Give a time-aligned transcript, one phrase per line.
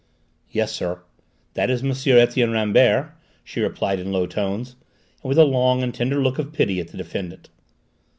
[0.49, 1.03] "Yes, sir,
[1.53, 1.91] that is M.
[2.17, 3.11] Etienne Rambert,"
[3.43, 4.75] she replied in low tones,
[5.21, 7.51] and with a long and tender look of pity at the defendant.